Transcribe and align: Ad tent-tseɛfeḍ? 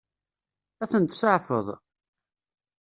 Ad 0.83 0.87
tent-tseɛfeḍ? 0.91 1.67